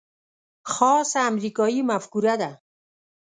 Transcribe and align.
خاصه 0.73 1.19
امریکايي 1.29 1.81
مفکوره 1.89 2.35
ده. 2.41 2.51